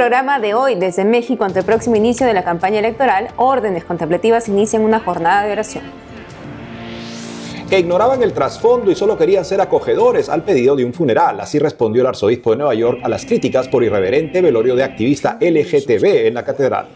[0.00, 4.48] programa de hoy, desde México, ante el próximo inicio de la campaña electoral, órdenes contemplativas
[4.48, 5.84] inician una jornada de oración.
[7.68, 11.38] Que ignoraban el trasfondo y solo querían ser acogedores al pedido de un funeral.
[11.38, 15.36] Así respondió el arzobispo de Nueva York a las críticas por irreverente velorio de activista
[15.38, 16.88] LGTB en la catedral.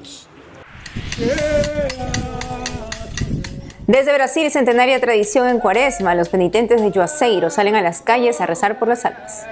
[3.87, 8.47] Desde Brasil, centenaria tradición en Cuaresma, los penitentes de Juazeiro salen a las calles a
[8.47, 9.45] rezar por las almas.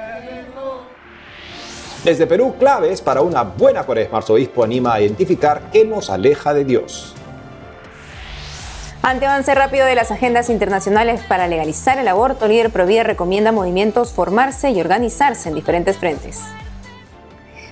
[2.05, 4.19] Desde Perú, claves para una buena cuaresma.
[4.19, 7.15] Arzobispo anima a identificar qué nos aleja de Dios.
[9.03, 13.53] Ante avance rápido de las agendas internacionales para legalizar el aborto, líder Provida recomienda a
[13.53, 16.41] movimientos formarse y organizarse en diferentes frentes.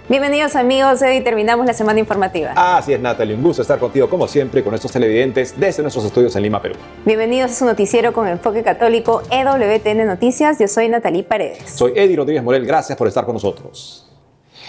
[0.09, 2.53] Bienvenidos amigos, hoy terminamos la semana informativa.
[2.57, 6.35] Así es, Natalie, un gusto estar contigo como siempre con estos televidentes desde nuestros estudios
[6.35, 6.75] en Lima, Perú.
[7.05, 10.59] Bienvenidos a su noticiero con enfoque católico EWTN Noticias.
[10.59, 11.71] Yo soy Natalie Paredes.
[11.71, 14.10] Soy Eddie Rodríguez Morel, gracias por estar con nosotros.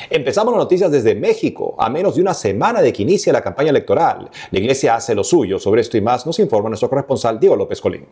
[0.10, 3.70] Empezamos las noticias desde México, a menos de una semana de que inicie la campaña
[3.70, 4.30] electoral.
[4.52, 5.60] La iglesia hace lo suyo.
[5.60, 8.08] Sobre esto y más nos informa nuestro corresponsal Diego López Colín.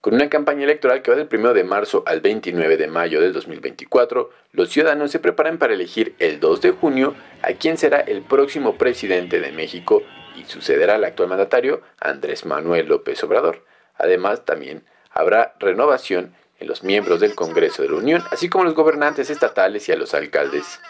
[0.00, 3.32] Con una campaña electoral que va del 1 de marzo al 29 de mayo del
[3.32, 8.22] 2024, los ciudadanos se preparan para elegir el 2 de junio a quien será el
[8.22, 10.02] próximo presidente de México
[10.36, 13.64] y sucederá al actual mandatario Andrés Manuel López Obrador.
[13.96, 18.74] Además, también habrá renovación en los miembros del Congreso de la Unión, así como los
[18.74, 20.80] gobernantes estatales y a los alcaldes.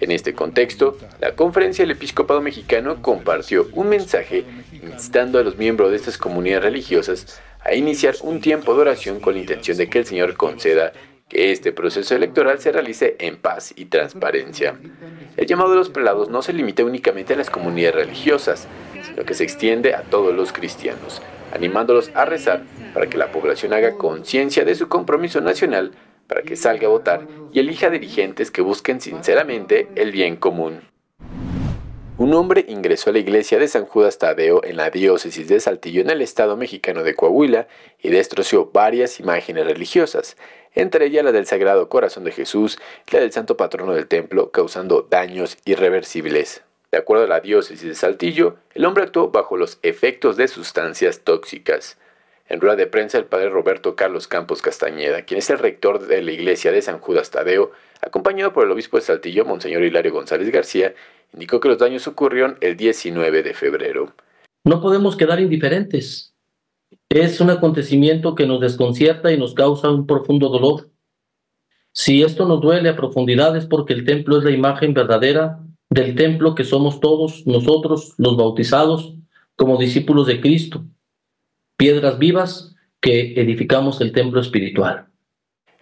[0.00, 4.44] En este contexto, la Conferencia del Episcopado Mexicano compartió un mensaje
[4.82, 9.34] instando a los miembros de estas comunidades religiosas a iniciar un tiempo de oración con
[9.34, 10.92] la intención de que el Señor conceda
[11.28, 14.78] que este proceso electoral se realice en paz y transparencia.
[15.36, 18.66] El llamado de los prelados no se limita únicamente a las comunidades religiosas,
[19.02, 21.22] sino que se extiende a todos los cristianos,
[21.54, 25.92] animándolos a rezar para que la población haga conciencia de su compromiso nacional
[26.26, 30.80] para que salga a votar y elija dirigentes que busquen sinceramente el bien común.
[32.16, 36.00] Un hombre ingresó a la iglesia de San Judas Tadeo en la diócesis de Saltillo
[36.00, 37.66] en el estado mexicano de Coahuila
[38.00, 40.36] y destrozó varias imágenes religiosas,
[40.74, 42.78] entre ellas la del Sagrado Corazón de Jesús
[43.08, 46.62] y la del Santo Patrono del Templo, causando daños irreversibles.
[46.94, 51.22] De acuerdo a la diócesis de Saltillo, el hombre actuó bajo los efectos de sustancias
[51.24, 51.98] tóxicas.
[52.48, 56.22] En rueda de prensa, el padre Roberto Carlos Campos Castañeda, quien es el rector de
[56.22, 60.48] la iglesia de San Judas Tadeo, acompañado por el obispo de Saltillo, Monseñor Hilario González
[60.52, 60.94] García,
[61.32, 64.14] indicó que los daños ocurrieron el 19 de febrero.
[64.62, 66.36] No podemos quedar indiferentes.
[67.08, 70.90] Es un acontecimiento que nos desconcierta y nos causa un profundo dolor.
[71.90, 75.63] Si esto nos duele a profundidad es porque el templo es la imagen verdadera
[75.94, 79.14] del templo que somos todos nosotros, los bautizados,
[79.54, 80.82] como discípulos de Cristo,
[81.76, 85.06] piedras vivas que edificamos el templo espiritual.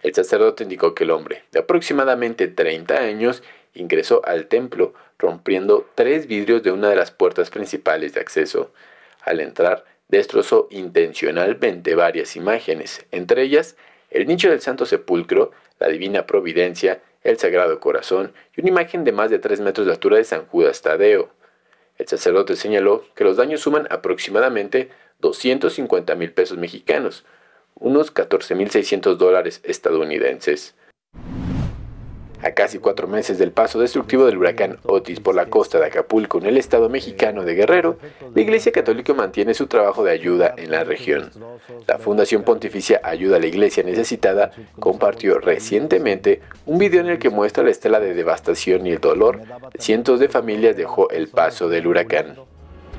[0.03, 3.41] El sacerdote indicó que el hombre, de aproximadamente 30 años,
[3.73, 8.71] ingresó al templo rompiendo tres vidrios de una de las puertas principales de acceso.
[9.23, 13.77] Al entrar, destrozó intencionalmente varias imágenes, entre ellas
[14.11, 19.11] el nicho del Santo Sepulcro, la Divina Providencia, el Sagrado Corazón y una imagen de
[19.11, 21.29] más de tres metros de altura de San Judas Tadeo.
[21.97, 24.89] El sacerdote señaló que los daños suman aproximadamente
[25.19, 27.23] 250 mil pesos mexicanos,
[27.75, 30.75] unos 14.600 dólares estadounidenses.
[32.43, 36.39] A casi cuatro meses del paso destructivo del huracán Otis por la costa de Acapulco
[36.39, 37.97] en el estado mexicano de Guerrero,
[38.35, 41.31] la Iglesia Católica mantiene su trabajo de ayuda en la región.
[41.87, 47.29] La Fundación Pontificia Ayuda a la Iglesia Necesitada compartió recientemente un video en el que
[47.29, 51.69] muestra la estela de devastación y el dolor de cientos de familias dejó el paso
[51.69, 52.35] del huracán.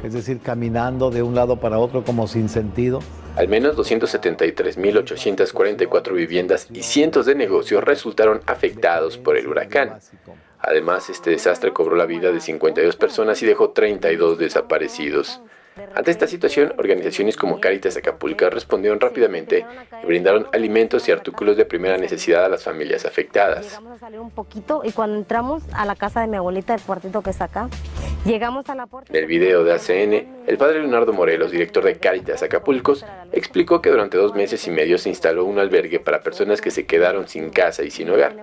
[0.05, 3.01] Es decir, caminando de un lado para otro como sin sentido.
[3.37, 9.99] Al menos 273.844 viviendas y cientos de negocios resultaron afectados por el huracán.
[10.61, 15.41] Además, este desastre cobró la vida de 52 personas y dejó 32 desaparecidos.
[15.95, 19.67] Ante esta situación, organizaciones como Caritas Acapulco respondieron rápidamente
[20.03, 23.67] y brindaron alimentos y artículos de primera necesidad a las familias afectadas.
[23.67, 26.81] Llegamos a salir un poquito y cuando entramos a la casa de mi abuelita, el
[26.83, 27.69] cuartito que está acá,
[28.25, 29.13] llegamos a la puerta...
[29.13, 33.91] En el video de ACN, el padre Leonardo Morelos, director de Caritas Acapulcos, explicó que
[33.91, 37.51] durante dos meses y medio se instaló un albergue para personas que se quedaron sin
[37.51, 38.37] casa y sin hogar,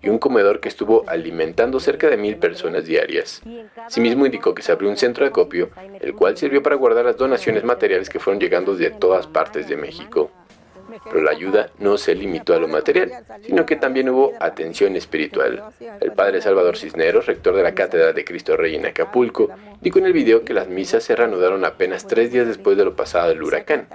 [0.00, 3.42] y un comedor que estuvo alimentando cerca de mil personas diarias.
[3.84, 5.70] Asimismo indicó que se abrió un centro de acopio,
[6.00, 9.76] el cual sirvió para guardar las donaciones materiales que fueron llegando de todas partes de
[9.76, 10.30] México.
[11.04, 13.12] Pero la ayuda no se limitó a lo material,
[13.44, 15.62] sino que también hubo atención espiritual.
[16.00, 19.50] El padre Salvador Cisneros, rector de la Cátedra de Cristo Rey en Acapulco,
[19.80, 22.96] dijo en el video que las misas se reanudaron apenas tres días después de lo
[22.96, 23.86] pasado del huracán.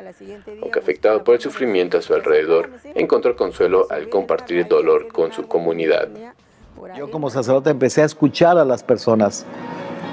[0.62, 5.31] Aunque afectado por el sufrimiento a su alrededor, encontró consuelo al compartir el dolor con
[5.31, 6.10] su comunidad.
[6.98, 9.46] Yo como sacerdote empecé a escuchar a las personas.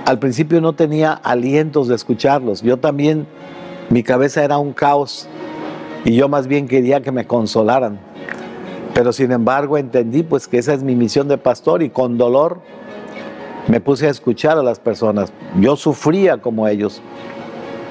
[0.06, 2.62] Al principio no tenía alientos de escucharlos.
[2.62, 3.26] Yo también,
[3.90, 5.28] mi cabeza era un caos
[6.04, 8.00] y yo más bien quería que me consolaran.
[8.94, 12.60] Pero sin embargo entendí pues que esa es mi misión de pastor y con dolor
[13.68, 15.32] me puse a escuchar a las personas.
[15.60, 17.00] Yo sufría como ellos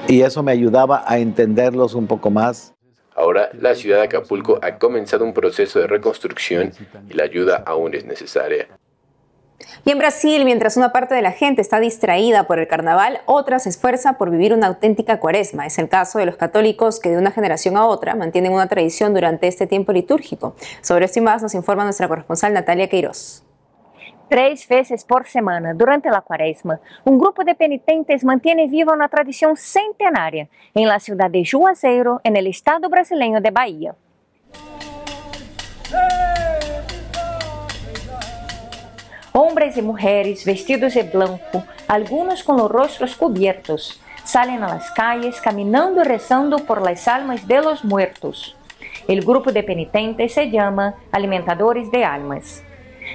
[0.08, 2.74] y eso me ayudaba a entenderlos un poco más.
[3.14, 6.72] Ahora la ciudad de Acapulco ha comenzado un proceso de reconstrucción
[7.08, 8.68] y la ayuda aún es necesaria.
[9.84, 13.58] Y en Brasil, mientras una parte de la gente está distraída por el carnaval, otra
[13.58, 15.66] se esfuerza por vivir una auténtica cuaresma.
[15.66, 19.14] Es el caso de los católicos que de una generación a otra mantienen una tradición
[19.14, 20.54] durante este tiempo litúrgico.
[20.82, 23.44] Sobre esto y más nos informa nuestra corresponsal Natalia Queiroz.
[24.28, 29.56] Três vezes por semana, durante a quaresma, um grupo de penitentes mantém viva uma tradição
[29.56, 33.96] centenária em la cidade de Juazeiro, no estado brasileiro de Bahia.
[39.32, 45.40] Homens e mulheres vestidos de branco, algunos com os rostros cubiertos, salen a las calles
[45.40, 48.56] caminando e rezando por las almas de los muertos.
[49.06, 52.64] El grupo de penitentes se llama Alimentadores de Almas.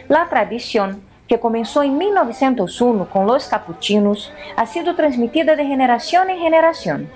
[0.07, 6.39] La tradición, que comenzó en 1901 con los capuchinos, ha sido transmitida de generación en
[6.39, 7.09] generación.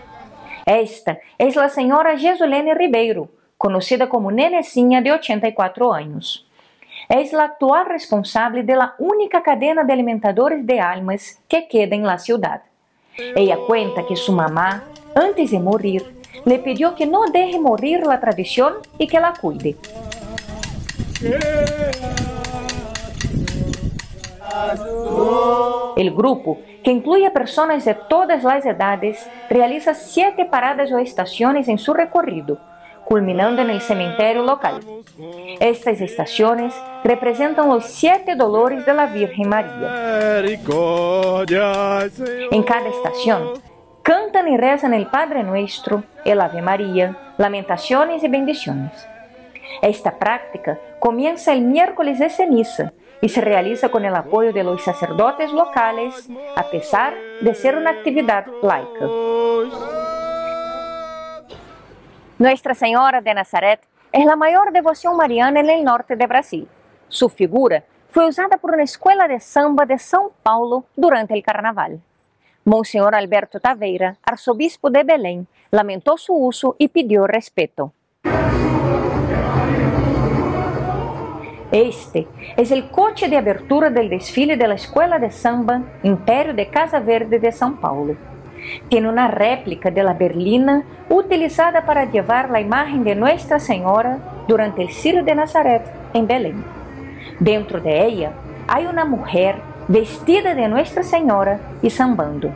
[0.65, 6.48] Esta es la señora Jesulene Ribeiro, conocida como Nenecinha de 84 años.
[7.09, 12.19] Es la actual responsable de única cadena de alimentadores de almas que queda en la
[12.19, 12.61] ciudad.
[13.35, 14.83] Ella cuenta que su mamá,
[15.15, 16.05] antes de morir,
[16.45, 19.75] le pidió que no deje morir la tradición y que la cuide.
[25.97, 27.33] El grupo, que incluye a
[27.85, 32.59] de todas las edades, realiza siete paradas o estaciones en su recorrido,
[33.09, 34.81] culminando en el cementerio local.
[35.59, 40.41] Estas estaciones representan los siete dolores de la Virgen María.
[42.51, 43.53] En cada estación,
[44.03, 48.91] cantan y rezan el Padre Nuestro, el Ave María, lamentaciones y bendiciones.
[49.81, 54.83] Esta práctica comienza el miércoles de ceniza y se realiza con el apoyo de los
[54.83, 59.98] sacerdotes locales, a pesar de ser una actividad laica.
[62.39, 63.81] Nuestra Señora de Nazaret
[64.13, 66.69] es la mayor devoción mariana el norte de Brasil.
[67.09, 71.99] Su figura fue usada por una escuela de samba de São Paulo durante el carnaval.
[72.63, 77.91] Monseñor Alberto Taveira, arzobispo de Belém, lamentó su uso y pidió respeto.
[81.73, 82.25] Este
[82.55, 87.01] es el coche de abertura del desfile de la Escuela de Samba Império de Casa
[87.01, 88.15] Verde de São Paulo.
[88.89, 94.81] Tiene una réplica de la berlina utilizada para llevar la imagen de Nuestra Señora durante
[94.81, 95.81] el Ciro de Nazaret
[96.13, 96.63] en Belém.
[97.39, 98.31] Dentro de ella
[98.67, 99.55] hay una mujer
[99.87, 102.51] vestida de Nuestra Señora y sambando.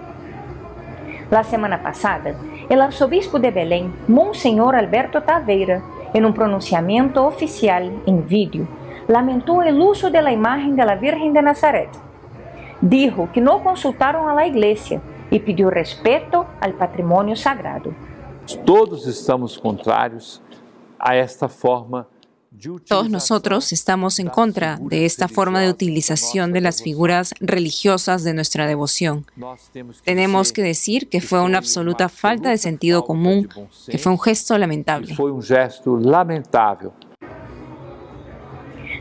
[1.31, 2.35] La semana pasada,
[2.69, 5.81] el arzobispo de Belém, Monsenhor Alberto Taveira,
[6.13, 8.67] en un pronunciamiento oficial en vídeo,
[9.07, 11.89] lamentó el uso de la imagen de la Virgen de Nazaret.
[12.81, 15.01] Dijo que no consultaron a la iglesia
[15.33, 17.91] y pidió respeto al patrimonio sagrado.
[18.63, 20.41] Todos estamos contrarios
[20.99, 22.07] a esta forma
[22.87, 28.35] todos nosotros estamos en contra de esta forma de utilización de las figuras religiosas de
[28.35, 29.25] nuestra devoción.
[30.05, 33.49] Tenemos que decir que fue una absoluta falta de sentido común,
[33.87, 35.15] que fue un gesto lamentable.
[35.15, 36.91] Fue un gesto lamentable.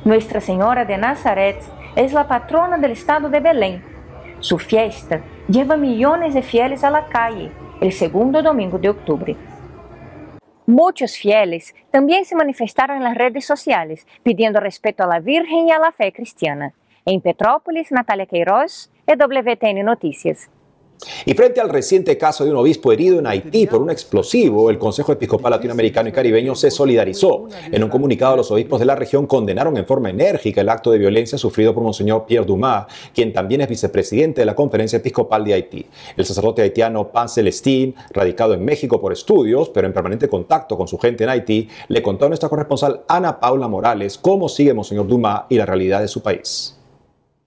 [0.05, 1.63] Nuestra Señora de Nazaret
[1.95, 3.92] es la patrona del estado de Belém.
[4.43, 9.37] Su fiesta lleva millones de fieles a la calle el segundo domingo de octubre.
[10.67, 15.71] Muchos fieles también se manifestaron en las redes sociales pidiendo respeto a la Virgen y
[15.71, 16.75] a la fe cristiana.
[17.05, 20.51] En Petrópolis, Natalia Queiroz, EWTN Noticias.
[21.25, 24.79] Y frente al reciente caso de un obispo herido en Haití por un explosivo, el
[24.79, 27.49] Consejo Episcopal Latinoamericano y Caribeño se solidarizó.
[27.71, 30.99] En un comunicado, los obispos de la región condenaron en forma enérgica el acto de
[30.99, 35.55] violencia sufrido por Monseñor Pierre Dumas, quien también es vicepresidente de la Conferencia Episcopal de
[35.55, 35.87] Haití.
[36.17, 40.89] El sacerdote haitiano Pan Celestín, radicado en México por estudios, pero en permanente contacto con
[40.89, 45.07] su gente en Haití, le contó a nuestra corresponsal Ana Paula Morales cómo sigue Monseñor
[45.07, 46.79] Dumas y la realidad de su país.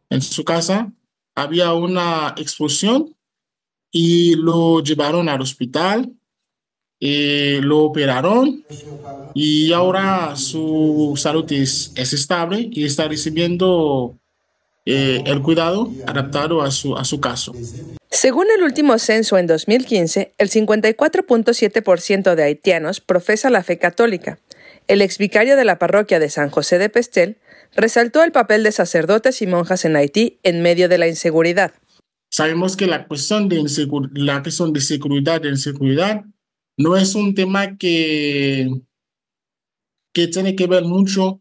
[0.09, 0.91] En su casa
[1.35, 3.15] había una explosión
[3.97, 6.11] y lo llevaron al hospital,
[6.99, 8.65] eh, lo operaron
[9.33, 14.19] y ahora su salud es, es estable y está recibiendo
[14.85, 17.53] eh, el cuidado adaptado a su, a su caso.
[18.11, 24.39] Según el último censo en 2015, el 54.7% de haitianos profesa la fe católica.
[24.89, 27.37] El ex vicario de la parroquia de San José de Pestel
[27.77, 31.71] resaltó el papel de sacerdotes y monjas en Haití en medio de la inseguridad.
[32.37, 33.63] Sabemos que la cuestión de,
[34.15, 36.25] la cuestión de seguridad e inseguridad
[36.75, 38.69] no es un tema que,
[40.13, 41.39] que tiene que ver mucho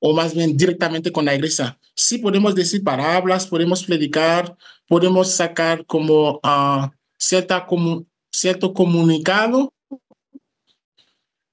[0.00, 1.78] o más bien directamente con la iglesia.
[1.94, 4.56] Sí podemos decir palabras, podemos predicar,
[4.88, 9.74] podemos sacar como uh, cierta, como, cierto comunicado,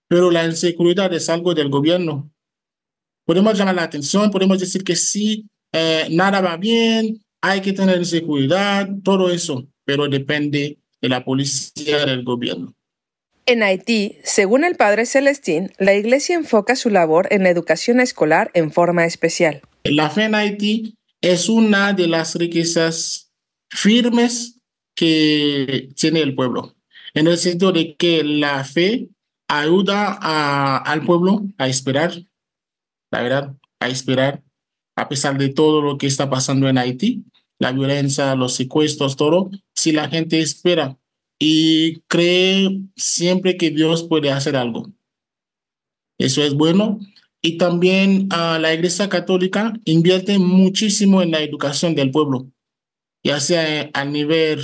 [0.08, 2.32] pero la inseguridad es algo del gobierno.
[3.26, 8.06] Podemos llamar la atención, podemos decir que sí, eh, nada va bien, hay que tener
[8.06, 12.74] seguridad, todo eso, pero depende de la policía del gobierno.
[13.46, 18.52] En Haití, según el padre Celestín, la iglesia enfoca su labor en la educación escolar
[18.54, 19.62] en forma especial.
[19.86, 23.32] La fe en Haití es una de las riquezas
[23.70, 24.60] firmes
[24.96, 26.76] que tiene el pueblo,
[27.14, 29.08] en el sentido de que la fe
[29.48, 32.14] ayuda al pueblo a esperar,
[33.12, 34.44] la verdad, a esperar,
[34.98, 37.24] a pesar de todo lo que está pasando en Haití,
[37.60, 40.98] la violencia, los secuestros, todo, si la gente espera
[41.40, 44.92] y cree siempre que Dios puede hacer algo.
[46.18, 47.00] Eso es bueno.
[47.44, 52.52] Y también uh, la Iglesia Católica invierte muchísimo en la educación del pueblo,
[53.24, 54.62] ya sea a nivel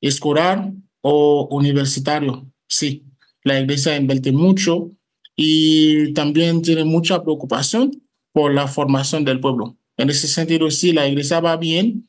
[0.00, 2.48] escolar o universitario.
[2.68, 3.04] Sí,
[3.42, 4.92] la Iglesia invierte mucho
[5.34, 8.01] y también tiene mucha preocupación
[8.32, 9.76] por la formación del pueblo.
[9.96, 12.08] En ese sentido, sí, la Iglesia va bien,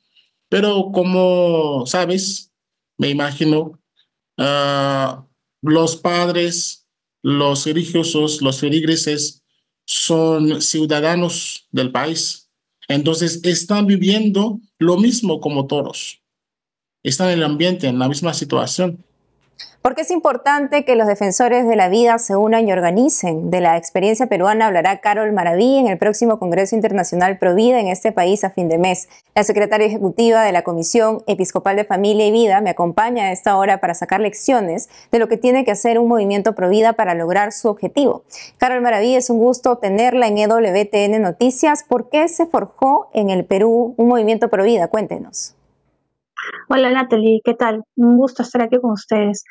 [0.50, 2.52] pero como sabes,
[2.98, 3.80] me imagino,
[4.38, 5.24] uh,
[5.62, 6.88] los padres,
[7.22, 9.44] los religiosos, los feligreses
[9.86, 12.50] son ciudadanos del país.
[12.88, 16.22] Entonces están viviendo lo mismo como todos.
[17.02, 19.04] Están en el ambiente, en la misma situación.
[19.84, 23.52] Porque es importante que los defensores de la vida se unan y organicen.
[23.52, 28.14] De la experiencia peruana hablará Carol Maraví en el próximo Congreso Internacional Provida en este
[28.14, 29.10] país a fin de mes.
[29.36, 33.58] La secretaria ejecutiva de la Comisión Episcopal de Familia y Vida me acompaña a esta
[33.58, 37.52] hora para sacar lecciones de lo que tiene que hacer un movimiento Provida para lograr
[37.52, 38.24] su objetivo.
[38.58, 41.84] Carol Maraví, es un gusto tenerla en EWTN Noticias.
[41.84, 44.88] ¿Por qué se forjó en el Perú un movimiento Provida?
[44.88, 45.56] Cuéntenos.
[46.70, 47.84] Hola Natalie, ¿qué tal?
[47.96, 49.44] Un gusto estar aquí con ustedes.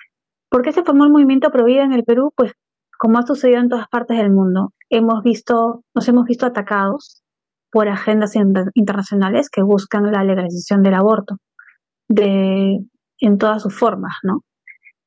[0.49, 2.33] ¿Por qué se formó el movimiento Provida en el Perú?
[2.37, 2.53] Pues
[2.99, 7.23] como ha sucedido en todas partes del mundo, hemos visto, nos hemos visto atacados
[7.71, 8.35] por agendas
[8.75, 11.37] internacionales que buscan la legalización del aborto
[12.09, 12.79] de,
[13.19, 14.43] en todas sus formas, ¿no?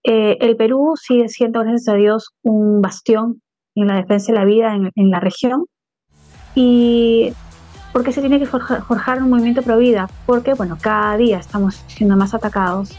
[0.03, 3.41] Eh, el Perú sigue siendo, gracias a Dios, un bastión
[3.75, 5.65] en la defensa de la vida en, en la región
[6.53, 7.33] y
[7.95, 10.09] ¿Por qué se tiene que forjar, un movimiento pro vida?
[10.25, 12.91] Porque, bueno, cada día estamos siendo más atacados,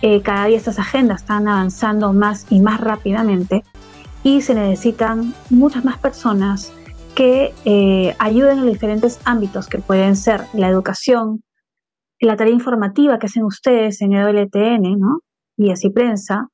[0.00, 3.64] eh, cada día estas agendas están avanzando más y más rápidamente
[4.22, 6.72] y se necesitan muchas más personas
[7.14, 11.42] que eh, ayuden en diferentes ámbitos que pueden ser la educación,
[12.18, 15.20] la tarea informativa que hacen ustedes en el LTN, ¿no?
[15.58, 16.48] Y así prensa,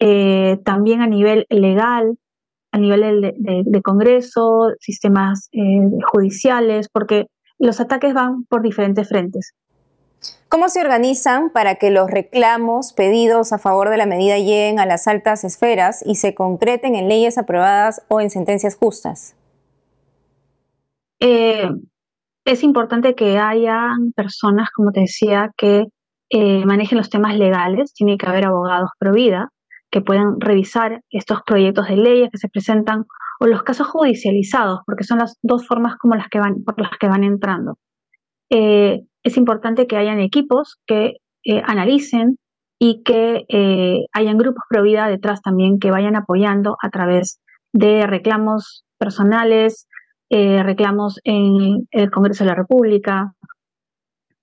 [0.00, 2.18] eh, también a nivel legal,
[2.76, 5.80] a nivel de, Congreso, sistemas eh,
[6.12, 7.26] judiciales, porque
[7.58, 9.54] los ataques van por diferentes frentes.
[10.48, 14.86] ¿Cómo se organizan para que los reclamos pedidos a favor de la medida lleguen a
[14.86, 19.34] las altas esferas y se concreten en leyes aprobadas o en sentencias justas?
[21.20, 21.70] Eh,
[22.44, 25.86] es importante que hayan personas, como te decía, que
[26.28, 27.94] eh, manejen los temas legales.
[27.94, 29.50] Tiene que haber abogados pro vida
[29.96, 33.06] que puedan revisar estos proyectos de leyes que se presentan
[33.40, 36.90] o los casos judicializados, porque son las dos formas como las que van, por las
[37.00, 37.78] que van entrando.
[38.50, 41.14] Eh, es importante que hayan equipos que
[41.46, 42.36] eh, analicen
[42.78, 47.40] y que eh, hayan grupos pro vida detrás también que vayan apoyando a través
[47.72, 49.88] de reclamos personales,
[50.28, 53.32] reclamos en el Congreso de la República,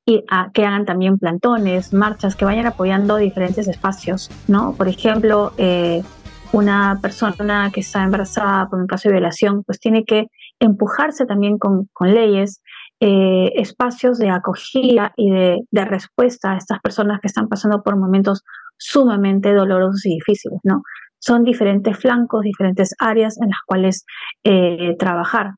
[0.05, 4.73] y que hagan también plantones, marchas, que vayan apoyando diferentes espacios, ¿no?
[4.73, 6.03] Por ejemplo, eh,
[6.51, 10.27] una persona que está embarazada por un caso de violación, pues tiene que
[10.59, 12.61] empujarse también con, leyes,
[12.99, 18.43] eh, espacios de acogida y de, respuesta a estas personas que están pasando por momentos
[18.77, 20.81] sumamente dolorosos y difíciles, ¿no?
[21.19, 24.05] Son diferentes flancos, diferentes áreas en las cuales
[24.43, 25.53] eh, trabajar.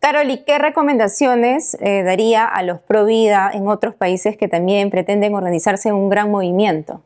[0.00, 4.88] Carol, ¿y qué recomendaciones eh, daría a los pro vida en otros países que también
[4.88, 7.02] pretenden organizarse en un gran movimiento?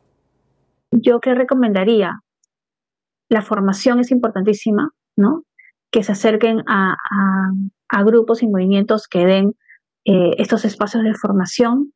[0.92, 2.20] Yo qué recomendaría?
[3.28, 5.42] La formación es importantísima, ¿no?
[5.90, 6.96] Que se acerquen a,
[8.04, 9.54] grupos y movimientos que den
[10.04, 11.92] eh, estos espacios de formación,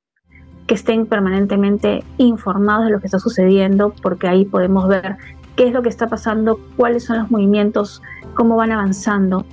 [0.67, 5.17] que estén permanentemente informados de lo que está sucediendo, porque ahí podemos ver
[5.57, 8.03] qué es lo que está pasando, cuáles son los movimientos,
[8.35, 9.45] cómo van avanzando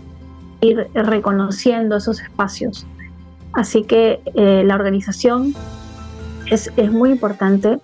[0.61, 2.85] ir reconociendo esos espacios.
[3.53, 5.53] Así que eh, la organización
[6.51, 7.79] es, es muy importante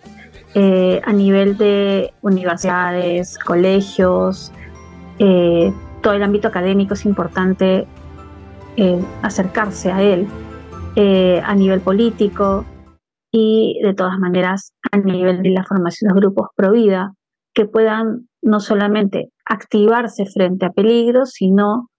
[0.53, 4.51] eh, a nivel de universidades, colegios,
[5.19, 7.87] eh, todo el ámbito académico es importante
[9.21, 10.27] acercarse a él,
[11.43, 12.65] a nivel político
[13.31, 17.13] y de todas maneras a nivel de la formación de los grupos pro vida
[17.53, 21.90] que puedan no solamente activarse frente a peligros, sino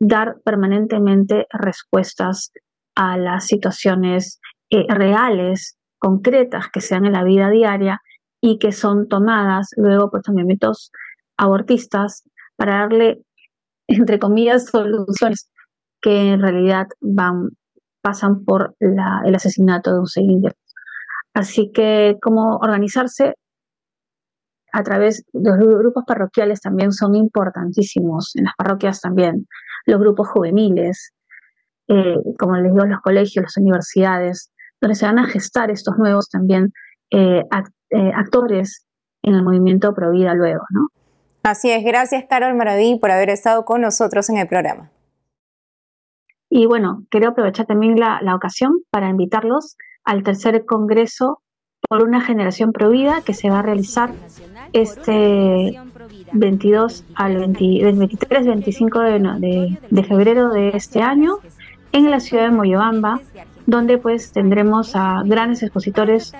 [0.00, 2.52] dar permanentemente respuestas
[2.94, 4.40] a las situaciones
[4.70, 8.00] eh, reales, concretas que sean en la vida diaria
[8.40, 10.92] y que son tomadas luego por movimientos
[11.36, 12.24] abortistas
[12.56, 13.22] para darle,
[13.88, 15.50] entre comillas, soluciones
[16.00, 17.50] que en realidad van,
[18.00, 20.24] pasan por el asesinato de un ser
[21.34, 23.34] Así que cómo organizarse
[24.72, 29.46] a través de los grupos parroquiales también son importantísimos, en las parroquias también,
[29.86, 31.12] los grupos juveniles,
[31.88, 36.28] eh, como les digo, los colegios, las universidades, donde se van a gestar estos nuevos
[36.28, 36.72] también
[37.10, 37.42] eh,
[37.90, 38.86] eh, actores
[39.22, 40.88] en el movimiento Provida luego, ¿no?
[41.42, 44.90] Así es, gracias Carol Maraví por haber estado con nosotros en el programa.
[46.50, 51.42] Y bueno, quiero aprovechar también la, la ocasión para invitarlos al tercer Congreso
[51.88, 54.12] por una generación provida que se va a realizar
[54.74, 55.80] este
[56.32, 61.38] 22 al 23, 25 de, de, febrero de este año
[61.92, 63.20] en la ciudad de Moyobamba,
[63.64, 66.34] donde pues tendremos a grandes expositores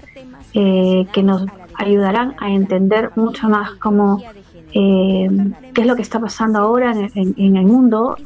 [0.52, 4.22] eh, que nos ayudarán a entender mucho más cómo
[4.74, 5.28] eh,
[5.72, 8.18] qué es lo que está pasando ahora en, el mundo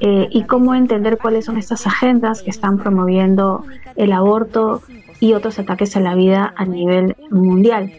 [0.00, 4.80] eh, y cómo entender cuáles son estas agendas que están promoviendo el aborto
[5.22, 7.92] y otros ataques a la vida a nivel mundial.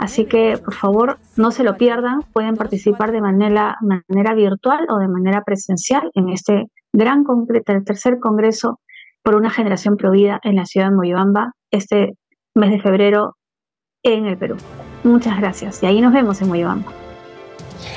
[0.00, 2.22] Así que, por favor, no se lo pierdan.
[2.32, 8.18] Pueden participar de manera, manera virtual o de manera presencial en este gran el tercer
[8.18, 8.80] congreso
[9.22, 12.14] por una generación provida en la ciudad de Moyobamba este
[12.56, 13.36] mes de febrero
[14.02, 14.56] en el Perú.
[15.04, 16.90] Muchas gracias y ahí nos vemos en Moyobamba.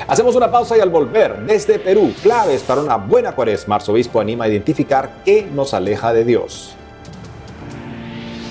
[0.06, 4.44] Hacemos una pausa y al volver desde Perú, claves para una buena cuaresma, arzobispo anima
[4.44, 6.76] a identificar qué nos aleja de Dios.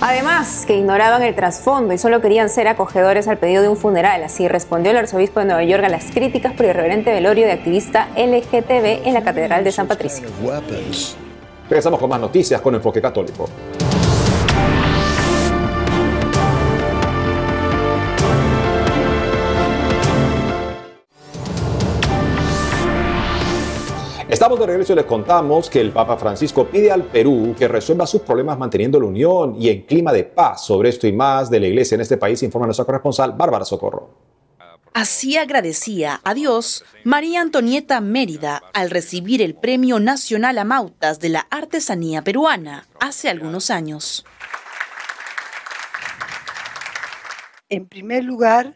[0.06, 4.22] Además, que ignoraban el trasfondo y solo querían ser acogedores al pedido de un funeral.
[4.22, 8.10] Así respondió el arzobispo de Nueva York a las críticas por irreverente velorio de activista
[8.18, 10.28] LGTB en la Catedral de San Patricio.
[11.70, 13.48] Regresamos con más noticias con Enfoque Católico.
[24.44, 28.06] Estamos de regreso y les contamos que el Papa Francisco pide al Perú que resuelva
[28.06, 30.66] sus problemas manteniendo la unión y en clima de paz.
[30.66, 34.10] Sobre esto y más de la iglesia en este país informa nuestra corresponsal Bárbara Socorro.
[34.94, 41.30] Así agradecía a Dios María Antonieta Mérida al recibir el Premio Nacional a Mautas de
[41.30, 44.26] la Artesanía Peruana hace algunos años.
[47.70, 48.76] En primer lugar,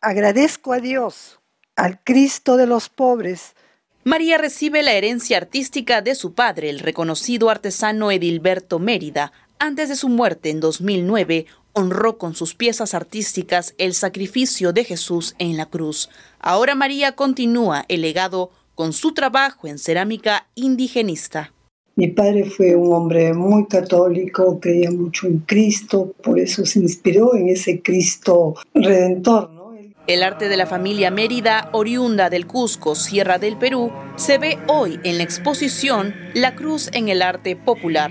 [0.00, 1.38] agradezco a Dios,
[1.76, 3.54] al Cristo de los pobres,
[4.08, 9.32] María recibe la herencia artística de su padre, el reconocido artesano Edilberto Mérida.
[9.58, 11.44] Antes de su muerte en 2009,
[11.74, 16.08] honró con sus piezas artísticas el sacrificio de Jesús en la cruz.
[16.40, 21.52] Ahora María continúa el legado con su trabajo en cerámica indigenista.
[21.94, 27.34] Mi padre fue un hombre muy católico, creía mucho en Cristo, por eso se inspiró
[27.34, 29.57] en ese Cristo redentor.
[30.08, 34.98] El arte de la familia Mérida, oriunda del Cusco, Sierra del Perú, se ve hoy
[35.04, 38.10] en la exposición La Cruz en el Arte Popular.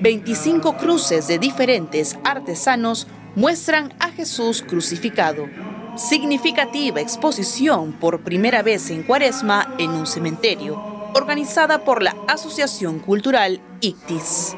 [0.00, 5.46] 25 cruces de diferentes artesanos muestran a Jesús crucificado.
[5.94, 10.82] Significativa exposición por primera vez en Cuaresma en un cementerio,
[11.14, 14.56] organizada por la Asociación Cultural ICTIS.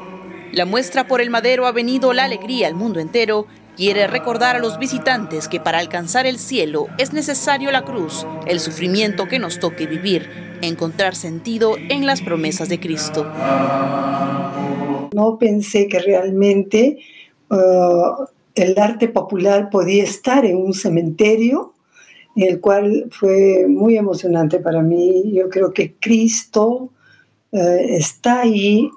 [0.53, 3.47] La muestra por el Madero ha venido la alegría al mundo entero
[3.79, 8.59] quiere recordar a los visitantes que para alcanzar el cielo es necesario la cruz, el
[8.59, 10.29] sufrimiento que nos toque vivir,
[10.61, 13.25] encontrar sentido en las promesas de Cristo.
[15.13, 16.97] No pensé que realmente
[17.49, 21.73] uh, el arte popular podía estar en un cementerio,
[22.35, 25.31] el cual fue muy emocionante para mí.
[25.31, 26.89] Yo creo que Cristo
[27.51, 28.89] uh, está ahí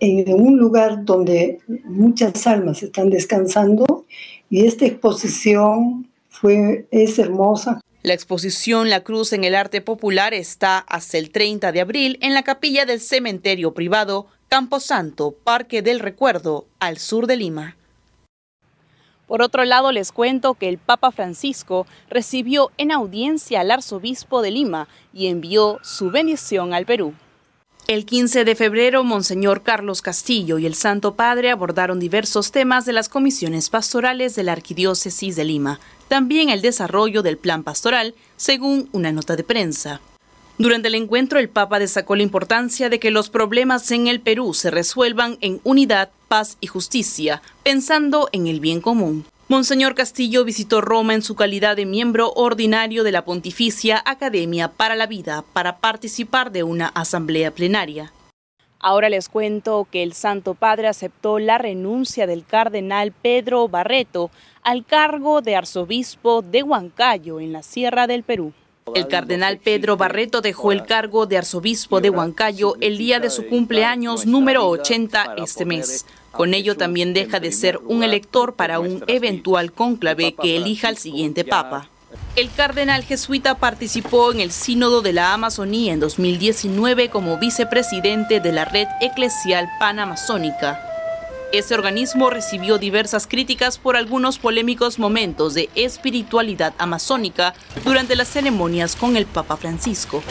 [0.00, 4.06] en un lugar donde muchas almas están descansando
[4.48, 7.80] y esta exposición fue, es hermosa.
[8.02, 12.32] La exposición La Cruz en el Arte Popular está hasta el 30 de abril en
[12.32, 17.76] la capilla del cementerio privado Camposanto, Parque del Recuerdo, al sur de Lima.
[19.26, 24.50] Por otro lado, les cuento que el Papa Francisco recibió en audiencia al arzobispo de
[24.50, 27.14] Lima y envió su bendición al Perú.
[27.90, 32.92] El 15 de febrero, Monseñor Carlos Castillo y el Santo Padre abordaron diversos temas de
[32.92, 38.88] las comisiones pastorales de la Arquidiócesis de Lima, también el desarrollo del plan pastoral, según
[38.92, 40.00] una nota de prensa.
[40.56, 44.54] Durante el encuentro, el Papa destacó la importancia de que los problemas en el Perú
[44.54, 49.24] se resuelvan en unidad, paz y justicia, pensando en el bien común.
[49.50, 54.94] Monseñor Castillo visitó Roma en su calidad de miembro ordinario de la Pontificia Academia para
[54.94, 58.12] la Vida para participar de una asamblea plenaria.
[58.78, 64.30] Ahora les cuento que el Santo Padre aceptó la renuncia del cardenal Pedro Barreto
[64.62, 68.52] al cargo de arzobispo de Huancayo en la Sierra del Perú.
[68.94, 73.46] El cardenal Pedro Barreto dejó el cargo de arzobispo de Huancayo el día de su
[73.46, 76.06] cumpleaños número 80 este mes.
[76.32, 80.96] Con ello también deja de ser un elector para un eventual cónclave que elija al
[80.96, 81.88] siguiente papa.
[82.36, 88.52] El cardenal jesuita participó en el Sínodo de la Amazonía en 2019 como vicepresidente de
[88.52, 90.89] la Red Eclesial Panamazónica.
[91.52, 98.94] Ese organismo recibió diversas críticas por algunos polémicos momentos de espiritualidad amazónica durante las ceremonias
[98.94, 100.22] con el Papa Francisco.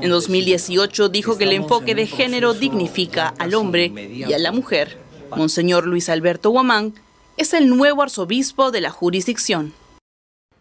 [0.00, 4.96] En 2018 dijo que el enfoque de género dignifica al hombre y a la mujer.
[5.36, 6.94] Monseñor Luis Alberto Guamán
[7.36, 9.74] es el nuevo arzobispo de la jurisdicción.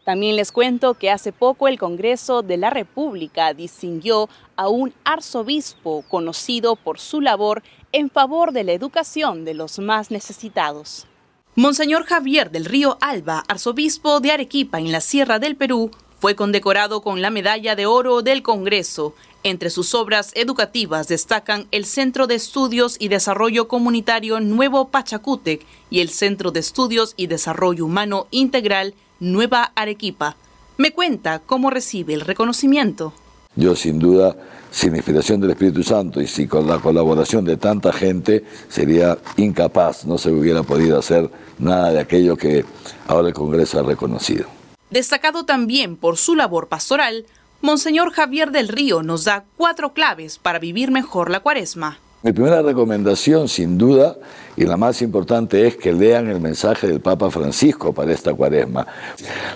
[0.06, 6.04] También les cuento que hace poco el Congreso de la República distinguió a un arzobispo
[6.10, 11.08] conocido por su labor en favor de la educación de los más necesitados.
[11.56, 17.02] Monseñor Javier del Río Alba, arzobispo de Arequipa en la Sierra del Perú, fue condecorado
[17.02, 22.36] con la Medalla de Oro del Congreso entre sus obras educativas destacan el Centro de
[22.36, 28.96] Estudios y Desarrollo Comunitario Nuevo Pachacútec y el Centro de Estudios y Desarrollo Humano Integral
[29.22, 30.36] Nueva Arequipa.
[30.78, 33.14] Me cuenta cómo recibe el reconocimiento.
[33.60, 34.38] Yo sin duda,
[34.72, 40.06] sin inspiración del Espíritu Santo y si con la colaboración de tanta gente, sería incapaz,
[40.06, 42.64] no se hubiera podido hacer nada de aquello que
[43.08, 44.46] ahora el Congreso ha reconocido.
[44.90, 47.26] Destacado también por su labor pastoral,
[47.60, 52.00] Monseñor Javier del Río nos da cuatro claves para vivir mejor la cuaresma.
[52.22, 54.18] Mi primera recomendación, sin duda,
[54.58, 58.88] y la más importante, es que lean el mensaje del Papa Francisco para esta cuaresma.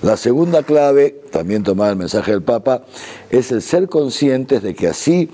[0.01, 2.83] La segunda clave, también tomada el mensaje del Papa,
[3.29, 5.29] es el ser conscientes de que así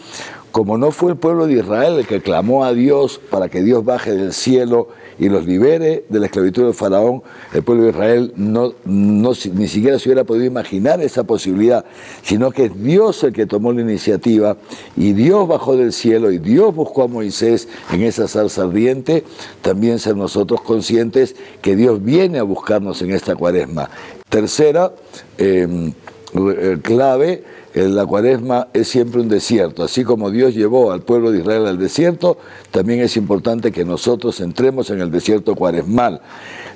[0.52, 3.86] como no fue el pueblo de Israel el que clamó a Dios para que Dios
[3.86, 4.90] baje del cielo
[5.20, 7.22] y los libere de la esclavitud del faraón,
[7.54, 11.86] el pueblo de Israel no, no, ni siquiera se hubiera podido imaginar esa posibilidad,
[12.24, 14.58] sino que es Dios el que tomó la iniciativa
[14.96, 19.26] y Dios bajó del cielo y Dios buscó a Moisés en esa zarza ardiente,
[19.62, 23.90] también ser nosotros conscientes que Dios viene a buscarnos en esta cuaresma.
[24.30, 24.94] Tercera,
[25.38, 25.92] em,
[26.34, 27.44] eh, clave,
[27.88, 29.84] la cuaresma es siempre un desierto.
[29.84, 32.38] Así como Dios llevó al pueblo de Israel al desierto,
[32.72, 36.22] también es importante que nosotros entremos en el desierto cuaresmal.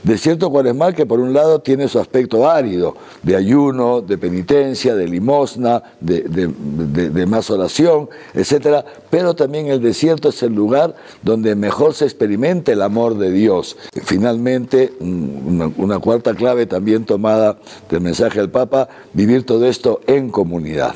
[0.03, 5.07] Desierto cuaresmal que por un lado tiene su aspecto árido, de ayuno, de penitencia, de
[5.07, 8.85] limosna, de, más oración, etc.
[9.09, 13.77] Pero también el desierto es el lugar donde mejor se experimenta el amor de Dios.
[14.03, 17.57] Finalmente, una, una cuarta clave también tomada
[17.89, 20.95] del mensaje del Papa, vivir todo esto en comunidad.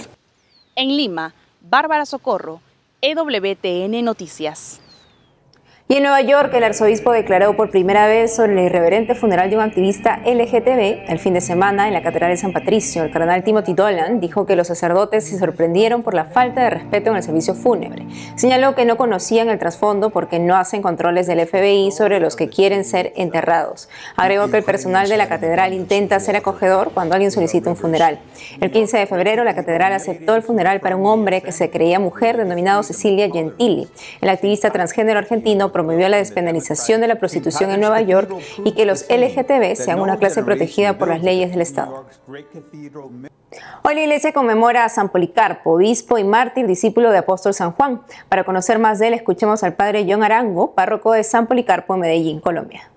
[0.76, 2.60] En Lima, Bárbara Socorro,
[3.02, 4.82] EWTN Noticias.
[5.90, 9.56] Y en Nueva York, el arzobispo declaró por primera vez sobre el irreverente funeral de
[9.56, 13.06] un activista LGTB el fin de semana en la Catedral de San Patricio.
[13.06, 17.12] El cardenal Timothy Dolan dijo que los sacerdotes se sorprendieron por la falta de respeto
[17.12, 18.06] en el servicio fúnebre.
[18.36, 22.50] Señaló que no conocían el trasfondo porque no hacen controles del FBI sobre los que
[22.50, 23.88] quieren ser enterrados.
[24.18, 28.20] Agregó que el personal de la catedral intenta ser acogedor cuando alguien solicita un funeral.
[28.60, 31.98] El 15 de febrero, la catedral aceptó el funeral para un hombre que se creía
[31.98, 33.88] mujer denominado Cecilia Gentili.
[34.20, 38.34] El activista transgénero argentino promovió la despenalización de la prostitución en Nueva York
[38.66, 42.08] y que los LGTB sean una clase protegida por las leyes del Estado.
[43.84, 48.02] Hoy la iglesia conmemora a San Policarpo, obispo y mártir, discípulo de apóstol San Juan.
[48.28, 52.00] Para conocer más de él, escuchemos al padre John Arango, párroco de San Policarpo en
[52.00, 52.90] Medellín, Colombia.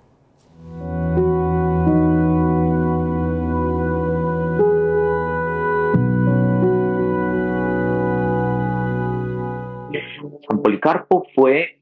[10.49, 11.80] San Policarpo fue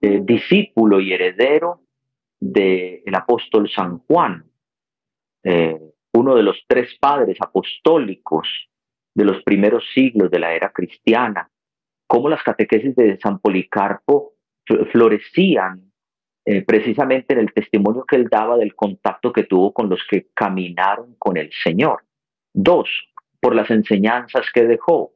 [0.00, 1.80] eh, discípulo y heredero
[2.40, 4.44] del apóstol San Juan,
[5.44, 5.78] eh,
[6.12, 8.48] uno de los tres padres apostólicos
[9.14, 11.50] de los primeros siglos de la era cristiana,
[12.06, 14.34] cómo las catequesis de San Policarpo
[14.92, 15.88] florecían
[16.44, 20.28] eh, precisamente en el testimonio que él daba del contacto que tuvo con los que
[20.34, 22.04] caminaron con el Señor.
[22.54, 22.88] Dos,
[23.40, 25.12] por las enseñanzas que dejó.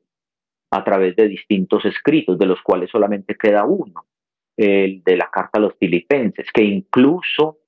[0.74, 4.06] a través de distintos escritos, de los cuales solamente queda uno,
[4.56, 7.58] el de la carta a los filipenses, que incluso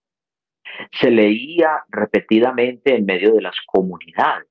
[0.93, 4.49] se leía repetidamente en medio de las comunidades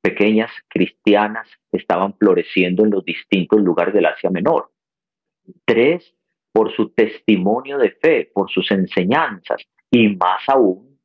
[0.00, 4.70] pequeñas cristianas que estaban floreciendo en los distintos lugares del Asia Menor.
[5.64, 6.14] Tres,
[6.52, 10.98] por su testimonio de fe, por sus enseñanzas y más aún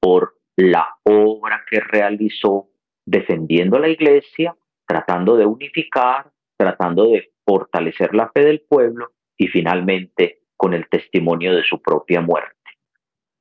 [0.00, 2.68] por la obra que realizó
[3.06, 9.12] defendiendo la iglesia, tratando de unificar, tratando de fortalecer la fe del pueblo
[9.42, 12.56] y finalmente con el testimonio de su propia muerte.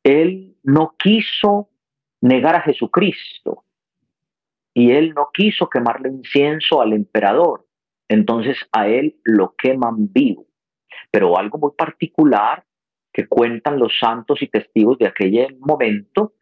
[0.03, 1.69] Él no quiso
[2.21, 3.63] negar a Jesucristo
[4.73, 7.67] y él no quiso quemarle incienso al emperador,
[8.09, 10.47] entonces a él lo queman vivo.
[11.11, 12.65] Pero algo muy particular
[13.13, 16.33] que cuentan los santos y testigos de aquel momento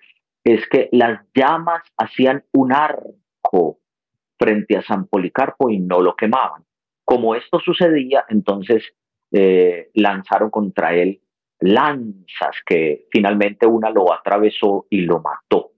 [0.45, 3.79] es que las llamas hacían un arco
[4.39, 6.63] frente a San Policarpo y no lo quemaban.
[7.03, 8.83] Como esto sucedía, entonces
[9.31, 11.21] eh, lanzaron contra él
[11.59, 15.71] lanzas que finalmente una lo atravesó y lo mató.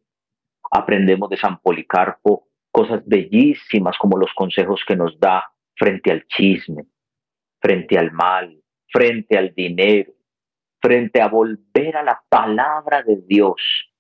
[0.72, 6.86] Aprendemos de San Policarpo cosas bellísimas como los consejos que nos da frente al chisme,
[7.60, 10.14] frente al mal, frente al dinero,
[10.80, 13.91] frente a volver a la palabra de Dios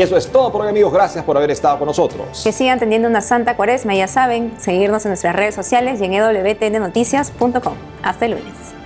[0.00, 2.40] Y eso es todo por hoy amigos, gracias por haber estado con nosotros.
[2.42, 6.12] Que sigan teniendo una santa cuaresma, ya saben, seguirnos en nuestras redes sociales y en
[6.12, 7.74] wtnnoticias.com.
[8.02, 8.79] Hasta el lunes.